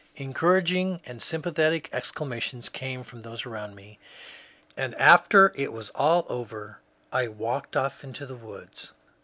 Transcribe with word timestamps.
Encouraging 0.15 0.99
and 1.05 1.21
sympathetic 1.21 1.87
exclamations 1.93 2.69
came 2.69 3.03
from 3.03 3.21
those 3.21 3.45
around 3.45 3.75
me; 3.75 3.99
and 4.75 4.95
after 4.95 5.53
it 5.55 5.71
was 5.71 5.91
all 5.91 6.25
over 6.27 6.79
I 7.13 7.27
walked 7.27 7.77
off 7.77 8.03
into 8.03 8.25
the 8.25 8.33
woods. 8.35 8.93